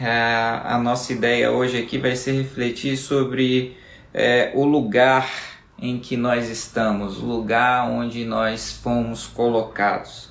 [0.00, 3.76] a, a nossa ideia hoje aqui vai ser refletir sobre
[4.14, 5.30] é, o lugar
[5.78, 10.28] em que nós estamos, o lugar onde nós fomos colocados.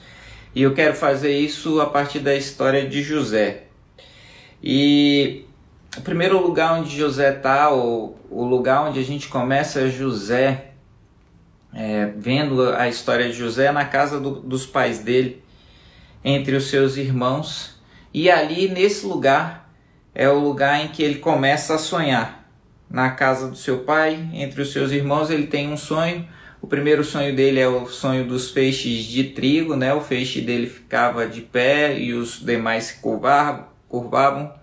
[0.53, 3.63] E eu quero fazer isso a partir da história de José.
[4.61, 5.45] E
[5.97, 10.71] o primeiro lugar onde José está, o, o lugar onde a gente começa é José,
[11.73, 15.43] é, vendo a história de José na casa do, dos pais dele,
[16.23, 17.79] entre os seus irmãos.
[18.13, 19.58] E ali, nesse lugar,
[20.13, 22.49] é o lugar em que ele começa a sonhar.
[22.89, 26.27] Na casa do seu pai, entre os seus irmãos, ele tem um sonho.
[26.61, 29.93] O primeiro sonho dele é o sonho dos feixes de trigo, né?
[29.93, 34.53] O feixe dele ficava de pé e os demais se curvavam.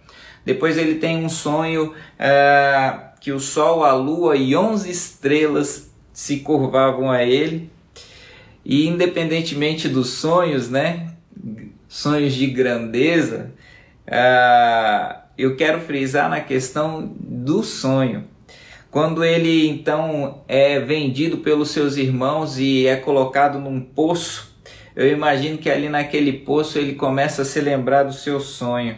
[0.44, 6.40] Depois ele tem um sonho uh, que o sol, a lua e onze estrelas se
[6.40, 7.70] curvavam a ele.
[8.64, 11.12] E independentemente dos sonhos, né?
[11.88, 13.52] Sonhos de grandeza,
[14.08, 18.24] uh, eu quero frisar na questão do sonho.
[18.90, 24.56] Quando ele então é vendido pelos seus irmãos e é colocado num poço,
[24.94, 28.96] eu imagino que ali naquele poço ele começa a se lembrar do seu sonho.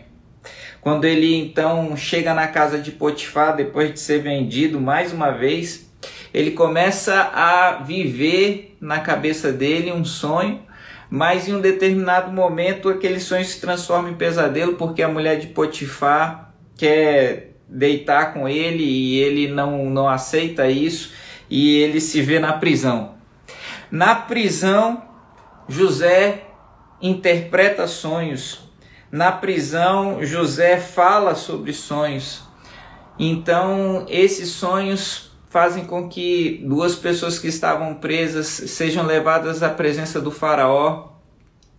[0.80, 5.90] Quando ele então chega na casa de Potifar, depois de ser vendido mais uma vez,
[6.32, 10.60] ele começa a viver na cabeça dele um sonho,
[11.10, 15.48] mas em um determinado momento aquele sonho se transforma em pesadelo porque a mulher de
[15.48, 21.12] Potifar quer deitar com ele e ele não, não aceita isso
[21.50, 23.14] e ele se vê na prisão.
[23.90, 25.02] Na prisão,
[25.68, 26.44] José
[27.00, 28.60] interpreta sonhos.
[29.10, 32.42] Na prisão, José fala sobre sonhos.
[33.18, 40.20] Então, esses sonhos fazem com que duas pessoas que estavam presas sejam levadas à presença
[40.20, 41.08] do Faraó.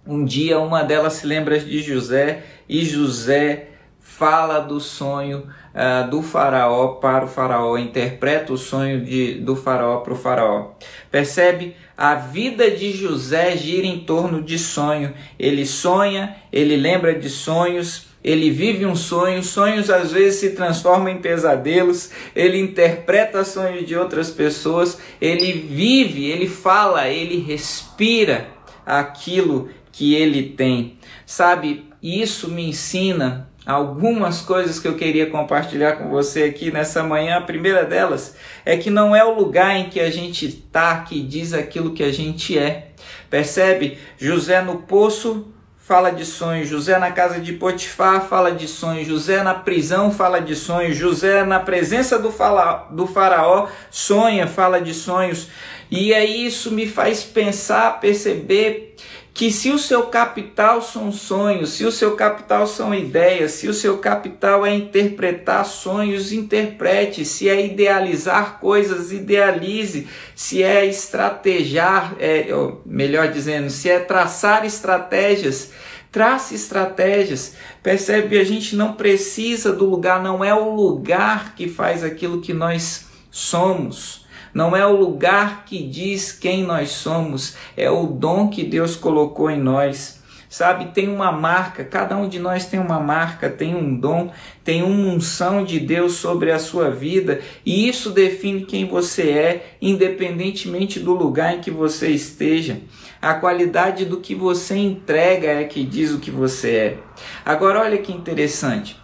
[0.06, 3.69] Um dia, uma delas se lembra de José e José
[4.00, 10.00] fala do sonho uh, do faraó para o faraó, interpreta o sonho de, do faraó
[10.01, 10.72] para o faraó.
[11.12, 11.75] Percebe?
[11.96, 15.13] A vida de José gira em torno de sonho.
[15.38, 21.09] Ele sonha, ele lembra de sonhos, ele vive um sonho, sonhos às vezes se transformam
[21.09, 28.47] em pesadelos, ele interpreta sonhos de outras pessoas, ele vive, ele fala, ele respira
[28.85, 30.97] aquilo que ele tem.
[31.25, 37.38] Sabe, isso me ensina algumas coisas que eu queria compartilhar com você aqui nessa manhã.
[37.38, 41.22] A primeira delas é que não é o lugar em que a gente está que
[41.22, 42.90] diz aquilo que a gente é.
[43.30, 43.97] Percebe?
[44.18, 45.53] José no poço
[45.89, 50.39] fala de sonhos, José na casa de Potifar fala de sonhos, José na prisão fala
[50.39, 55.47] de sonhos, José na presença do, fala, do faraó sonha, fala de sonhos.
[55.89, 58.97] E aí isso me faz pensar, perceber
[59.39, 63.73] que se o seu capital são sonhos, se o seu capital são ideias, se o
[63.73, 72.50] seu capital é interpretar sonhos, interprete, se é idealizar coisas, idealize, se é estrategiar, é,
[72.85, 75.71] melhor dizendo, se é traçar estratégias,
[76.11, 77.56] trace estratégias.
[77.81, 78.38] Percebe?
[78.38, 83.07] A gente não precisa do lugar, não é o lugar que faz aquilo que nós
[83.31, 84.19] somos
[84.59, 89.50] não é o lugar que diz quem nós somos, é o dom que Deus colocou
[89.50, 90.20] em nós.
[90.50, 94.84] Sabe, tem uma marca, cada um de nós tem uma marca, tem um dom, tem
[94.84, 101.00] uma unção de Deus sobre a sua vida, e isso define quem você é, independentemente
[101.00, 102.81] do lugar em que você esteja.
[103.22, 106.98] A qualidade do que você entrega é que diz o que você é.
[107.46, 109.00] Agora, olha que interessante.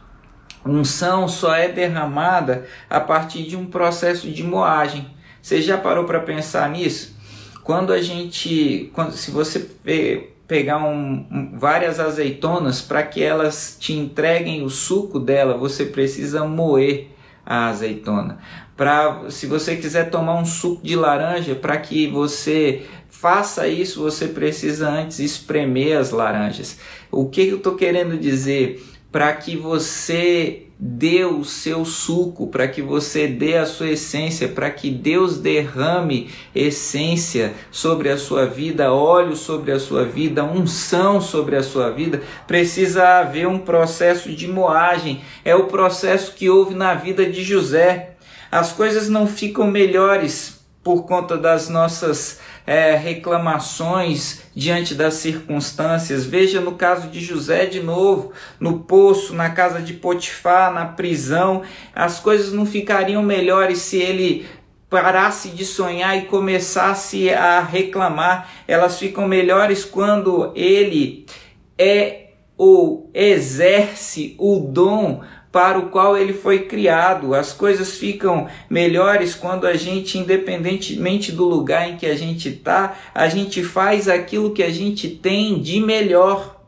[0.66, 5.15] Unção só é derramada a partir de um processo de moagem.
[5.46, 7.16] Você já parou para pensar nisso?
[7.64, 9.60] Quando a gente, quando, se você
[10.48, 16.46] pegar um, um, várias azeitonas para que elas te entreguem o suco dela, você precisa
[16.46, 17.10] moer
[17.46, 18.40] a azeitona.
[18.76, 24.30] Para se você quiser tomar um suco de laranja, para que você faça isso, você
[24.30, 26.80] precisa antes espremer as laranjas.
[27.12, 28.84] O que eu estou querendo dizer?
[29.12, 34.70] Para que você dê o seu suco, para que você dê a sua essência, para
[34.70, 41.56] que Deus derrame essência sobre a sua vida, óleo sobre a sua vida, unção sobre
[41.56, 45.22] a sua vida, precisa haver um processo de moagem.
[45.46, 48.16] É o processo que houve na vida de José.
[48.52, 56.26] As coisas não ficam melhores por conta das nossas é, reclamações diante das circunstâncias.
[56.26, 61.62] Veja no caso de José de novo, no poço, na casa de Potifar, na prisão.
[61.94, 64.48] As coisas não ficariam melhores se ele
[64.90, 68.50] parasse de sonhar e começasse a reclamar.
[68.68, 71.26] Elas ficam melhores quando ele
[71.78, 72.22] é
[72.58, 75.22] ou exerce o dom
[75.56, 77.34] para o qual ele foi criado.
[77.34, 82.98] As coisas ficam melhores quando a gente, independentemente do lugar em que a gente está,
[83.16, 86.60] a gente faz aquilo que a gente tem de melhor.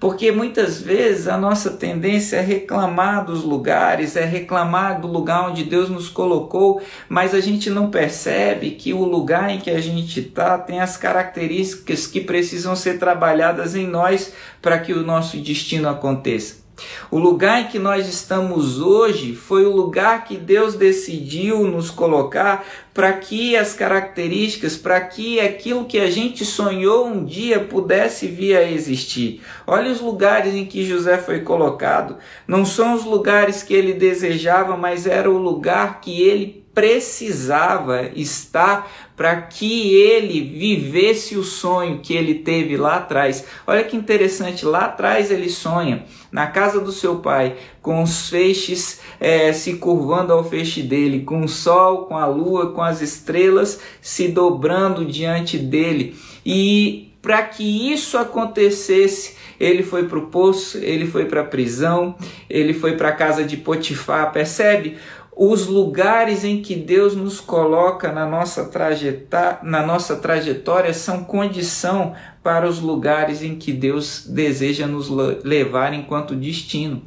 [0.00, 5.64] Porque muitas vezes a nossa tendência é reclamar dos lugares, é reclamar do lugar onde
[5.64, 10.20] Deus nos colocou, mas a gente não percebe que o lugar em que a gente
[10.20, 14.32] está tem as características que precisam ser trabalhadas em nós
[14.62, 16.67] para que o nosso destino aconteça.
[17.10, 22.64] O lugar em que nós estamos hoje foi o lugar que Deus decidiu nos colocar
[22.92, 28.56] para que as características, para que aquilo que a gente sonhou um dia pudesse vir
[28.56, 29.40] a existir.
[29.66, 32.16] Olha os lugares em que José foi colocado.
[32.46, 38.88] Não são os lugares que ele desejava, mas era o lugar que ele precisava estar
[39.16, 43.44] para que ele vivesse o sonho que ele teve lá atrás.
[43.66, 49.00] Olha que interessante, lá atrás ele sonha na casa do seu pai, com os feixes
[49.18, 53.80] é, se curvando ao feixe dele, com o sol, com a lua, com as estrelas
[54.00, 56.16] se dobrando diante dele.
[56.46, 62.14] E para que isso acontecesse, ele foi para o poço, ele foi para a prisão,
[62.48, 64.96] ele foi para a casa de Potifar, percebe?
[65.40, 72.12] Os lugares em que Deus nos coloca na nossa, trajetória, na nossa trajetória são condição
[72.42, 75.08] para os lugares em que Deus deseja nos
[75.44, 77.04] levar enquanto destino.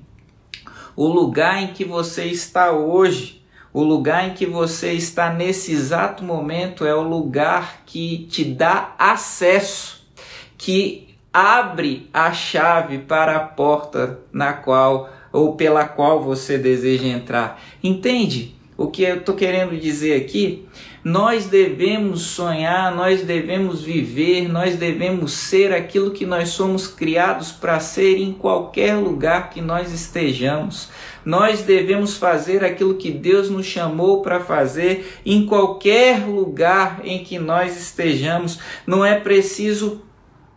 [0.96, 3.44] O lugar em que você está hoje,
[3.74, 8.96] o lugar em que você está nesse exato momento é o lugar que te dá
[8.98, 10.08] acesso,
[10.58, 17.62] que abre a chave para a porta na qual ou pela qual você deseja entrar.
[17.84, 20.66] Entende o que eu estou querendo dizer aqui?
[21.04, 27.80] Nós devemos sonhar, nós devemos viver, nós devemos ser aquilo que nós somos criados para
[27.80, 30.90] ser em qualquer lugar que nós estejamos.
[31.26, 37.40] Nós devemos fazer aquilo que Deus nos chamou para fazer em qualquer lugar em que
[37.40, 38.60] nós estejamos.
[38.86, 40.02] Não é preciso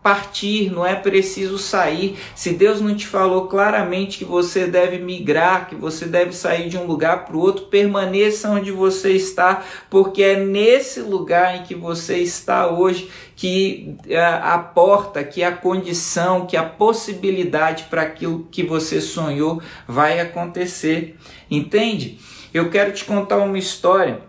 [0.05, 2.19] partir, não é preciso sair.
[2.35, 6.77] Se Deus não te falou claramente que você deve migrar, que você deve sair de
[6.77, 11.75] um lugar para o outro, permaneça onde você está, porque é nesse lugar em que
[11.75, 18.03] você está hoje que a, é, a porta, que a condição, que a possibilidade para
[18.03, 21.17] aquilo que você sonhou vai acontecer.
[21.51, 22.19] Entende?
[22.53, 24.21] Eu quero te contar uma história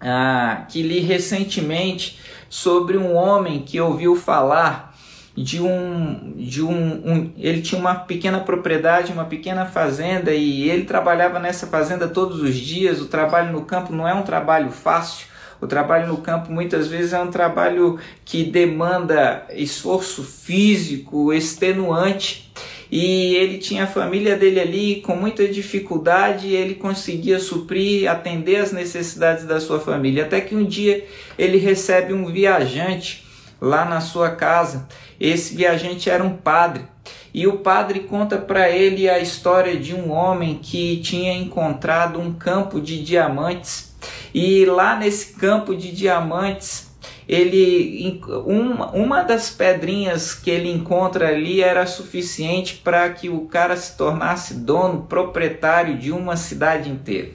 [0.00, 4.91] ah, que li recentemente sobre um homem que ouviu falar
[5.36, 10.84] de um de um, um, ele tinha uma pequena propriedade, uma pequena fazenda e ele
[10.84, 13.00] trabalhava nessa fazenda todos os dias.
[13.00, 15.26] O trabalho no campo não é um trabalho fácil.
[15.60, 22.52] O trabalho no campo muitas vezes é um trabalho que demanda esforço físico extenuante.
[22.90, 28.70] E ele tinha a família dele ali com muita dificuldade, ele conseguia suprir, atender as
[28.70, 30.24] necessidades da sua família.
[30.24, 31.06] Até que um dia
[31.38, 33.24] ele recebe um viajante
[33.62, 34.88] lá na sua casa.
[35.20, 36.84] Esse viajante era um padre.
[37.32, 42.32] E o padre conta para ele a história de um homem que tinha encontrado um
[42.32, 43.94] campo de diamantes.
[44.34, 46.90] E lá nesse campo de diamantes
[47.28, 53.76] ele uma, uma das pedrinhas que ele encontra ali era suficiente para que o cara
[53.76, 57.30] se tornasse dono, proprietário de uma cidade inteira.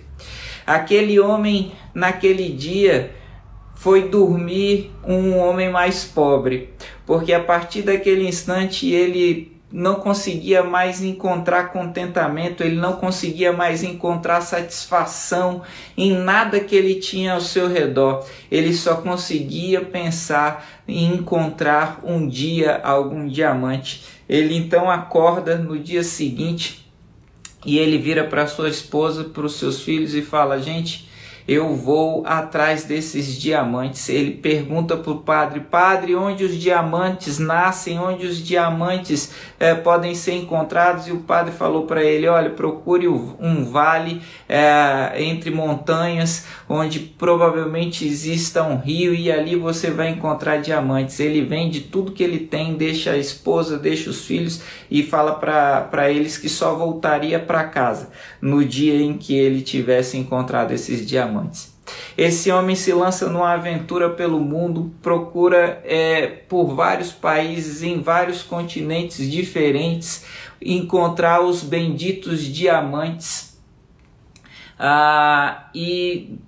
[0.66, 3.16] Aquele homem naquele dia
[3.78, 6.74] foi dormir um homem mais pobre,
[7.06, 13.84] porque a partir daquele instante ele não conseguia mais encontrar contentamento, ele não conseguia mais
[13.84, 15.62] encontrar satisfação
[15.96, 18.26] em nada que ele tinha ao seu redor.
[18.50, 24.06] Ele só conseguia pensar em encontrar um dia algum diamante.
[24.28, 26.90] Ele então acorda no dia seguinte
[27.66, 31.07] e ele vira para sua esposa, para os seus filhos e fala: "Gente,
[31.48, 34.10] eu vou atrás desses diamantes.
[34.10, 40.14] Ele pergunta para o padre: Padre, onde os diamantes nascem, onde os diamantes é, podem
[40.14, 41.08] ser encontrados?
[41.08, 48.06] E o padre falou para ele: Olha, procure um vale é, entre montanhas, onde provavelmente
[48.06, 51.18] exista um rio, e ali você vai encontrar diamantes.
[51.22, 54.62] Ele vende tudo que ele tem, deixa a esposa, deixa os filhos
[54.92, 58.10] e fala para eles que só voltaria para casa
[58.42, 61.76] no dia em que ele tivesse encontrado esses diamantes diamantes.
[62.18, 68.42] Esse homem se lança numa aventura pelo mundo, procura é, por vários países, em vários
[68.44, 70.26] continentes diferentes,
[70.62, 73.58] encontrar os benditos diamantes
[74.78, 76.40] ah, e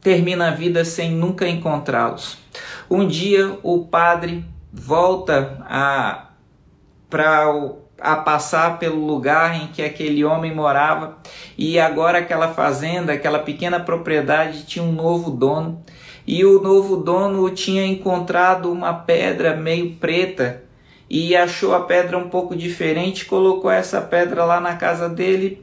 [0.00, 2.38] termina a vida sem nunca encontrá-los.
[2.88, 5.64] Um dia o padre volta
[7.08, 7.50] para
[8.00, 11.18] a passar pelo lugar em que aquele homem morava
[11.56, 15.82] e agora aquela fazenda, aquela pequena propriedade tinha um novo dono
[16.26, 20.62] e o novo dono tinha encontrado uma pedra meio preta
[21.08, 25.62] e achou a pedra um pouco diferente, colocou essa pedra lá na casa dele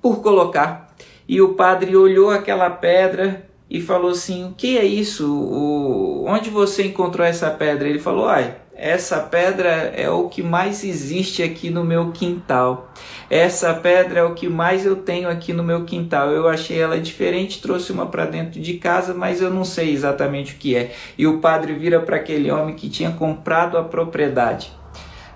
[0.00, 0.94] por colocar.
[1.26, 5.30] E o padre olhou aquela pedra e falou assim: "O que é isso?
[5.30, 10.84] O, onde você encontrou essa pedra?" Ele falou: "Ai, essa pedra é o que mais
[10.84, 12.92] existe aqui no meu quintal.
[13.28, 16.30] Essa pedra é o que mais eu tenho aqui no meu quintal.
[16.30, 20.54] Eu achei ela diferente, trouxe uma para dentro de casa, mas eu não sei exatamente
[20.54, 24.72] o que é." E o padre vira para aquele homem que tinha comprado a propriedade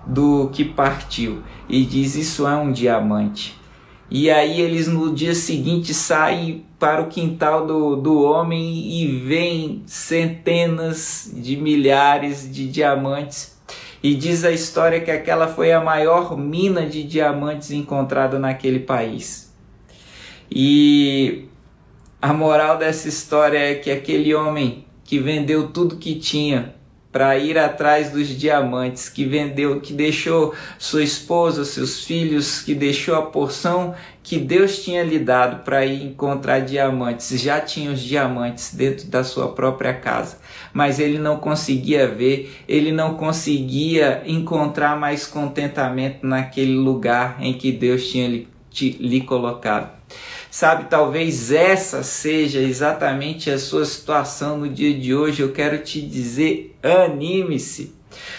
[0.06, 3.61] do que partiu e diz: "Isso é um diamante."
[4.14, 9.82] E aí eles no dia seguinte saem para o quintal do, do homem e veem
[9.86, 13.58] centenas de milhares de diamantes.
[14.02, 19.50] E diz a história que aquela foi a maior mina de diamantes encontrada naquele país.
[20.50, 21.46] E
[22.20, 26.74] a moral dessa história é que aquele homem que vendeu tudo que tinha
[27.12, 33.14] para ir atrás dos diamantes, que vendeu, que deixou sua esposa, seus filhos, que deixou
[33.14, 37.38] a porção que Deus tinha lhe dado para ir encontrar diamantes.
[37.40, 40.38] Já tinha os diamantes dentro da sua própria casa,
[40.72, 47.70] mas ele não conseguia ver, ele não conseguia encontrar mais contentamento naquele lugar em que
[47.72, 48.48] Deus tinha lhe,
[48.80, 50.01] lhe colocado.
[50.52, 55.40] Sabe, talvez essa seja exatamente a sua situação no dia de hoje.
[55.40, 57.96] Eu quero te dizer: anime-se.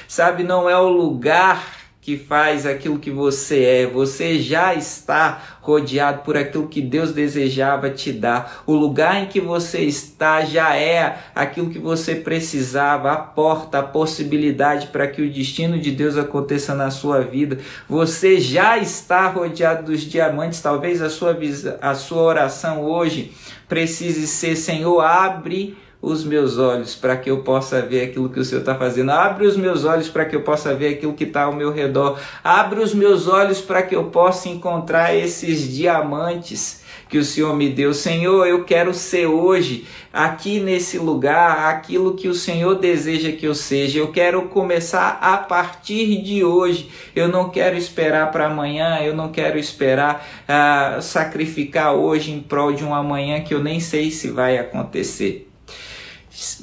[0.07, 3.87] Sabe, não é o lugar que faz aquilo que você é.
[3.87, 8.61] Você já está rodeado por aquilo que Deus desejava te dar.
[8.67, 13.83] O lugar em que você está já é aquilo que você precisava, a porta, a
[13.83, 17.57] possibilidade para que o destino de Deus aconteça na sua vida.
[17.87, 20.59] Você já está rodeado dos diamantes.
[20.59, 21.37] Talvez a sua,
[21.81, 23.31] a sua oração hoje
[23.69, 28.43] precise ser: Senhor, abre os meus olhos para que eu possa ver aquilo que o
[28.43, 29.09] Senhor está fazendo.
[29.11, 32.19] Abre os meus olhos para que eu possa ver aquilo que está ao meu redor.
[32.43, 37.69] Abre os meus olhos para que eu possa encontrar esses diamantes que o Senhor me
[37.69, 37.93] deu.
[37.93, 43.55] Senhor, eu quero ser hoje, aqui nesse lugar, aquilo que o Senhor deseja que eu
[43.55, 43.99] seja.
[43.99, 46.89] Eu quero começar a partir de hoje.
[47.15, 52.73] Eu não quero esperar para amanhã, eu não quero esperar uh, sacrificar hoje em prol
[52.73, 55.52] de um amanhã que eu nem sei se vai acontecer.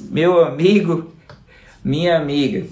[0.09, 1.13] Meu amigo,
[1.81, 2.67] minha amiga,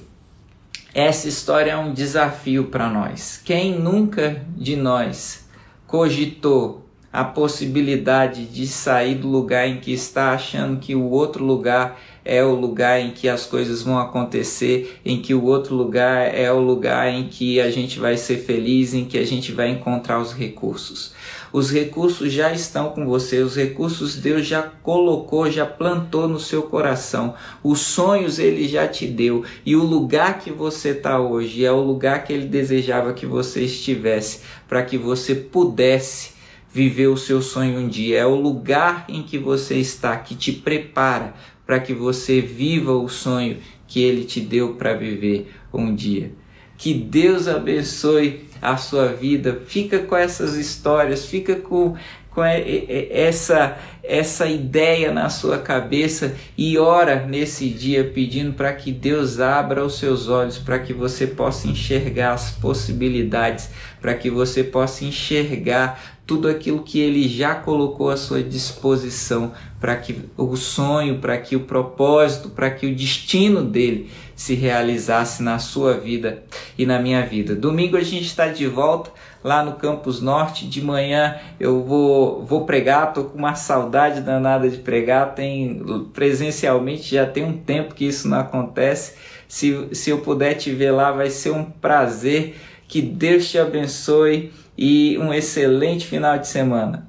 [0.93, 3.41] essa história é um desafio para nós.
[3.45, 5.47] Quem nunca de nós
[5.87, 11.97] cogitou a possibilidade de sair do lugar em que está achando que o outro lugar
[12.29, 16.51] é o lugar em que as coisas vão acontecer, em que o outro lugar é
[16.51, 20.19] o lugar em que a gente vai ser feliz, em que a gente vai encontrar
[20.19, 21.11] os recursos.
[21.51, 26.61] Os recursos já estão com você, os recursos Deus já colocou, já plantou no seu
[26.61, 27.33] coração.
[27.63, 31.81] Os sonhos ele já te deu e o lugar que você está hoje é o
[31.81, 36.37] lugar que ele desejava que você estivesse, para que você pudesse
[36.71, 38.19] viver o seu sonho um dia.
[38.19, 41.33] É o lugar em que você está que te prepara
[41.69, 46.31] para que você viva o sonho que ele te deu para viver um dia.
[46.75, 49.61] Que Deus abençoe a sua vida.
[49.67, 51.95] Fica com essas histórias, fica com,
[52.31, 59.39] com essa, essa ideia na sua cabeça e ora nesse dia pedindo para que Deus
[59.39, 63.69] abra os seus olhos, para que você possa enxergar as possibilidades,
[64.01, 69.95] para que você possa enxergar tudo aquilo que ele já colocou à sua disposição para
[69.95, 75.57] que o sonho, para que o propósito, para que o destino dele se realizasse na
[75.57, 76.43] sua vida
[76.77, 77.55] e na minha vida.
[77.55, 79.09] Domingo a gente está de volta
[79.43, 80.67] lá no Campus Norte.
[80.67, 85.33] De manhã eu vou, vou pregar, tô com uma saudade danada de pregar.
[85.33, 85.81] Tem
[86.13, 89.15] presencialmente já tem um tempo que isso não acontece.
[89.47, 92.55] Se, se eu puder te ver lá, vai ser um prazer.
[92.87, 97.08] Que Deus te abençoe e um excelente final de semana.